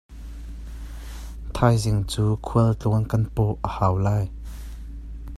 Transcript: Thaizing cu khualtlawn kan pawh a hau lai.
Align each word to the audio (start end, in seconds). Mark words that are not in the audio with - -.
Thaizing 1.57 1.99
cu 2.11 2.25
khualtlawn 2.47 3.03
kan 3.11 3.23
pawh 3.35 3.57
a 3.67 3.69
hau 3.77 3.95
lai. 4.05 4.23